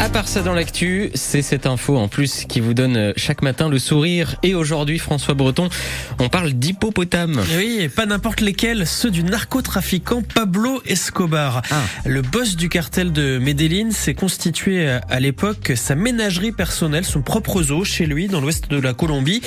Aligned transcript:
À 0.00 0.08
part 0.08 0.28
ça 0.28 0.40
dans 0.40 0.54
l'actu, 0.54 1.10
c'est 1.14 1.42
cette 1.42 1.66
info 1.66 1.98
en 1.98 2.08
plus 2.08 2.46
qui 2.48 2.60
vous 2.60 2.72
donne 2.72 2.96
euh, 2.96 3.12
chaque 3.16 3.42
matin 3.42 3.68
le 3.68 3.78
sourire. 3.78 4.36
Et 4.42 4.54
aujourd'hui, 4.54 4.98
François 4.98 5.34
Breton, 5.34 5.68
on 6.18 6.30
parle 6.30 6.54
d'hippopotame. 6.54 7.38
Oui, 7.58 7.76
et 7.80 7.90
pas 7.90 8.06
n'importe 8.06 8.40
lesquels, 8.40 8.86
ceux 8.86 9.10
du 9.10 9.22
narcotrafiquant 9.22 10.22
Pablo 10.22 10.80
Escobar. 10.86 11.60
Ah. 11.70 11.82
Le 12.06 12.22
boss 12.22 12.56
du 12.56 12.70
cartel 12.70 13.12
de 13.12 13.36
Medellín 13.36 13.90
s'est 13.90 14.14
constitué 14.14 14.88
euh, 14.88 15.00
à 15.10 15.20
l'époque 15.20 15.72
sa 15.76 15.94
ménagerie 15.96 16.52
personnelle, 16.52 17.04
son 17.04 17.20
propre 17.20 17.62
zoo 17.62 17.84
chez 17.84 18.06
lui 18.06 18.26
dans 18.26 18.40
l'ouest 18.40 18.70
de 18.70 18.80
la 18.80 18.94
Colombie, 18.94 19.42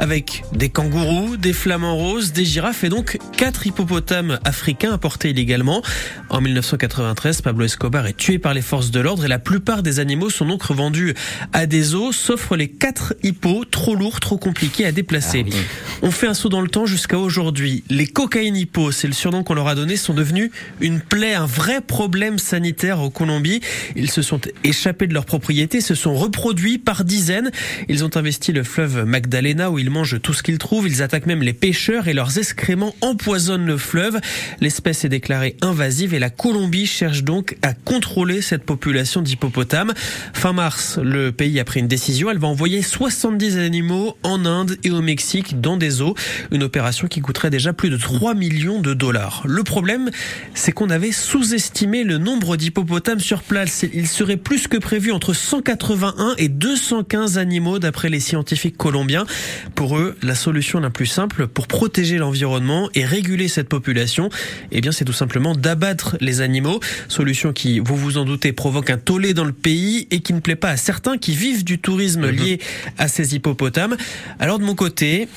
avec 0.00 0.42
des 0.54 0.70
kangourous, 0.70 1.36
des 1.36 1.52
flamants 1.52 1.96
roses, 1.96 2.32
des 2.32 2.46
girafes 2.46 2.82
et 2.82 2.88
donc 2.88 3.18
quatre 3.36 3.66
hippopotames 3.66 4.38
africains 4.46 4.94
importés 4.94 5.28
illégalement. 5.30 5.82
En 6.30 6.40
1993, 6.40 7.42
Pablo 7.42 7.66
Escobar 7.66 8.06
est 8.06 8.16
tué 8.16 8.38
par 8.38 8.54
les 8.54 8.62
forces 8.62 8.90
de 8.90 9.00
l'ordre 9.00 9.26
et 9.26 9.28
la 9.28 9.38
plupart 9.38 9.82
des 9.82 9.97
animaux 9.98 10.30
sont 10.30 10.46
donc 10.46 10.62
revendus 10.62 11.14
à 11.52 11.66
des 11.66 11.82
zoos, 11.82 12.12
sauf 12.12 12.50
les 12.56 12.68
quatre 12.68 13.14
hippos 13.22 13.64
trop 13.64 13.94
lourds, 13.94 14.20
trop 14.20 14.38
compliqués 14.38 14.86
à 14.86 14.92
déplacer. 14.92 15.44
Ah 15.46 15.50
oui. 15.50 15.56
On 16.02 16.10
fait 16.10 16.26
un 16.26 16.34
saut 16.34 16.48
dans 16.48 16.60
le 16.60 16.68
temps 16.68 16.86
jusqu'à 16.86 17.18
aujourd'hui. 17.18 17.84
Les 17.90 18.06
cocaïnes 18.06 18.56
hippos, 18.56 18.92
c'est 18.92 19.06
le 19.06 19.12
surnom 19.12 19.42
qu'on 19.42 19.54
leur 19.54 19.68
a 19.68 19.74
donné, 19.74 19.96
sont 19.96 20.14
devenus 20.14 20.50
une 20.80 21.00
plaie, 21.00 21.34
un 21.34 21.46
vrai 21.46 21.80
problème 21.80 22.38
sanitaire 22.38 23.00
au 23.00 23.10
Colombie. 23.10 23.60
Ils 23.96 24.10
se 24.10 24.22
sont 24.22 24.40
échappés 24.64 25.06
de 25.06 25.14
leur 25.14 25.24
propriété, 25.24 25.80
se 25.80 25.94
sont 25.94 26.14
reproduits 26.14 26.78
par 26.78 27.04
dizaines. 27.04 27.50
Ils 27.88 28.04
ont 28.04 28.16
investi 28.16 28.52
le 28.52 28.62
fleuve 28.62 29.04
Magdalena 29.04 29.70
où 29.70 29.78
ils 29.78 29.90
mangent 29.90 30.20
tout 30.20 30.32
ce 30.32 30.42
qu'ils 30.42 30.58
trouvent. 30.58 30.86
Ils 30.86 31.02
attaquent 31.02 31.26
même 31.26 31.42
les 31.42 31.52
pêcheurs 31.52 32.08
et 32.08 32.14
leurs 32.14 32.38
excréments 32.38 32.94
empoisonnent 33.00 33.66
le 33.66 33.78
fleuve. 33.78 34.18
L'espèce 34.60 35.04
est 35.04 35.08
déclarée 35.08 35.56
invasive 35.62 36.14
et 36.14 36.18
la 36.18 36.30
Colombie 36.30 36.86
cherche 36.86 37.24
donc 37.24 37.56
à 37.62 37.74
contrôler 37.74 38.42
cette 38.42 38.64
population 38.64 39.22
d'hippopotames. 39.22 39.87
Fin 40.32 40.52
mars, 40.52 40.98
le 41.02 41.32
pays 41.32 41.58
a 41.60 41.64
pris 41.64 41.80
une 41.80 41.88
décision. 41.88 42.30
Elle 42.30 42.38
va 42.38 42.48
envoyer 42.48 42.82
70 42.82 43.58
animaux 43.58 44.16
en 44.22 44.44
Inde 44.44 44.76
et 44.84 44.90
au 44.90 45.00
Mexique 45.00 45.60
dans 45.60 45.76
des 45.76 45.90
zoos. 45.90 46.14
Une 46.52 46.62
opération 46.62 47.08
qui 47.08 47.20
coûterait 47.20 47.50
déjà 47.50 47.72
plus 47.72 47.90
de 47.90 47.96
3 47.96 48.34
millions 48.34 48.80
de 48.80 48.94
dollars. 48.94 49.42
Le 49.46 49.62
problème, 49.62 50.10
c'est 50.54 50.72
qu'on 50.72 50.90
avait 50.90 51.12
sous-estimé 51.12 52.04
le 52.04 52.18
nombre 52.18 52.56
d'hippopotames 52.56 53.20
sur 53.20 53.42
place. 53.42 53.84
Il 53.92 54.08
serait 54.08 54.36
plus 54.36 54.68
que 54.68 54.76
prévu 54.76 55.12
entre 55.12 55.32
181 55.32 56.34
et 56.38 56.48
215 56.48 57.38
animaux 57.38 57.78
d'après 57.78 58.08
les 58.08 58.20
scientifiques 58.20 58.76
colombiens. 58.76 59.26
Pour 59.74 59.98
eux, 59.98 60.16
la 60.22 60.34
solution 60.34 60.80
la 60.80 60.90
plus 60.90 61.06
simple 61.06 61.46
pour 61.46 61.66
protéger 61.66 62.18
l'environnement 62.18 62.88
et 62.94 63.04
réguler 63.04 63.48
cette 63.48 63.68
population, 63.68 64.30
eh 64.72 64.80
bien, 64.80 64.92
c'est 64.92 65.04
tout 65.04 65.12
simplement 65.12 65.54
d'abattre 65.54 66.16
les 66.20 66.40
animaux. 66.40 66.80
Solution 67.08 67.52
qui, 67.52 67.78
vous 67.78 67.96
vous 67.96 68.18
en 68.18 68.24
doutez, 68.24 68.52
provoque 68.52 68.90
un 68.90 68.98
tollé 68.98 69.34
dans 69.34 69.44
le 69.44 69.52
pays 69.52 69.67
et 69.68 70.20
qui 70.20 70.32
ne 70.32 70.40
plaît 70.40 70.56
pas 70.56 70.70
à 70.70 70.76
certains 70.76 71.18
qui 71.18 71.34
vivent 71.34 71.64
du 71.64 71.78
tourisme 71.78 72.28
lié 72.28 72.58
à 72.96 73.08
ces 73.08 73.34
hippopotames. 73.34 73.96
Alors 74.38 74.58
de 74.58 74.64
mon 74.64 74.74
côté, 74.74 75.28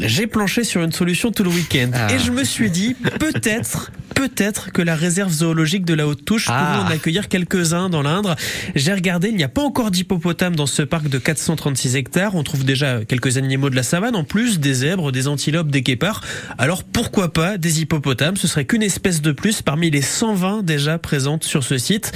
j'ai 0.00 0.26
planché 0.26 0.64
sur 0.64 0.82
une 0.82 0.92
solution 0.92 1.32
tout 1.32 1.44
le 1.44 1.50
week-end 1.50 1.90
Ah. 1.94 2.12
et 2.12 2.18
je 2.18 2.30
me 2.30 2.44
suis 2.44 2.70
dit 2.70 2.94
peut-être 3.18 3.90
peut-être 4.14 4.72
que 4.72 4.82
la 4.82 4.96
réserve 4.96 5.32
zoologique 5.32 5.84
de 5.84 5.94
la 5.94 6.06
Haute-Touche 6.08 6.46
Ah. 6.48 6.72
pourrait 6.80 6.88
en 6.88 6.96
accueillir 6.96 7.28
quelques-uns 7.28 7.88
dans 7.88 8.02
l'Indre. 8.02 8.34
J'ai 8.74 8.92
regardé, 8.92 9.28
il 9.28 9.36
n'y 9.36 9.44
a 9.44 9.48
pas 9.48 9.62
encore 9.62 9.92
d'hippopotames 9.92 10.56
dans 10.56 10.66
ce 10.66 10.82
parc 10.82 11.08
de 11.08 11.18
436 11.18 11.94
hectares. 11.94 12.34
On 12.34 12.42
trouve 12.42 12.64
déjà 12.64 13.04
quelques 13.04 13.36
animaux 13.36 13.70
de 13.70 13.76
la 13.76 13.84
savane, 13.84 14.16
en 14.16 14.24
plus 14.24 14.58
des 14.58 14.74
zèbres, 14.74 15.12
des 15.12 15.28
antilopes, 15.28 15.70
des 15.70 15.82
guépards. 15.82 16.22
Alors 16.58 16.82
pourquoi 16.82 17.32
pas 17.32 17.58
des 17.58 17.80
hippopotames? 17.80 18.36
Ce 18.36 18.48
serait 18.48 18.64
qu'une 18.64 18.82
espèce 18.82 19.22
de 19.22 19.30
plus 19.30 19.62
parmi 19.62 19.88
les 19.88 20.02
120 20.02 20.64
déjà 20.64 20.98
présentes 20.98 21.44
sur 21.44 21.62
ce 21.62 21.78
site. 21.78 22.10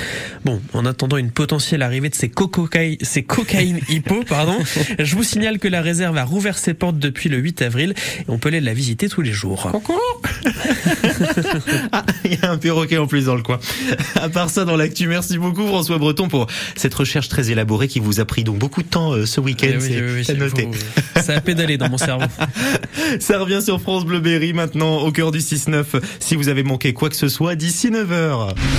Bon, 0.44 0.60
en 0.72 0.84
attendant 0.84 1.18
une 1.18 1.30
potentielle 1.30 1.61
arrivée 1.82 2.08
de 2.08 2.14
ces, 2.14 2.28
cococaï- 2.28 2.98
ces 3.02 3.22
cocaïnes 3.22 3.80
hippo, 3.88 4.22
pardon, 4.28 4.56
je 4.98 5.16
vous 5.16 5.22
signale 5.22 5.58
que 5.58 5.68
la 5.68 5.82
réserve 5.82 6.16
a 6.16 6.24
rouvert 6.24 6.58
ses 6.58 6.74
portes 6.74 6.98
depuis 6.98 7.28
le 7.28 7.38
8 7.38 7.62
avril 7.62 7.94
et 8.20 8.24
on 8.28 8.38
peut 8.38 8.48
aller 8.48 8.60
la 8.60 8.74
visiter 8.74 9.08
tous 9.08 9.22
les 9.22 9.32
jours. 9.32 9.70
Ah, 11.92 12.04
il 12.24 12.32
y 12.34 12.38
a 12.44 12.50
un 12.50 12.58
perroquet 12.58 12.98
en 12.98 13.06
plus 13.06 13.26
dans 13.26 13.34
le 13.34 13.42
coin. 13.42 13.58
À 14.16 14.28
part 14.28 14.50
ça, 14.50 14.64
dans 14.64 14.76
l'actu, 14.76 15.06
merci 15.06 15.38
beaucoup 15.38 15.66
François 15.66 15.98
Breton 15.98 16.28
pour 16.28 16.46
cette 16.76 16.94
recherche 16.94 17.28
très 17.28 17.50
élaborée 17.50 17.88
qui 17.88 18.00
vous 18.00 18.20
a 18.20 18.24
pris 18.24 18.44
donc 18.44 18.58
beaucoup 18.58 18.82
de 18.82 18.88
temps 18.88 19.12
euh, 19.12 19.26
ce 19.26 19.40
week-end. 19.40 19.68
Eh 19.72 19.76
oui, 19.76 19.82
c'est 19.82 20.00
oui, 20.00 20.10
oui, 20.16 20.24
c'est 20.24 20.34
noté. 20.38 20.68
faut- 20.72 21.20
Ça 21.22 21.34
a 21.36 21.40
pédalé 21.40 21.76
dans 21.78 21.88
mon 21.88 21.98
cerveau. 21.98 22.24
Ça 23.20 23.38
revient 23.38 23.60
sur 23.62 23.80
France 23.80 24.04
Bleu 24.04 24.20
Berry 24.20 24.52
maintenant 24.52 24.98
au 24.98 25.12
cœur 25.12 25.30
du 25.32 25.38
6-9. 25.38 25.84
Si 26.20 26.34
vous 26.36 26.48
avez 26.48 26.62
manqué 26.62 26.92
quoi 26.92 27.08
que 27.10 27.16
ce 27.16 27.28
soit 27.28 27.54
d'ici 27.56 27.90
9h. 27.90 28.54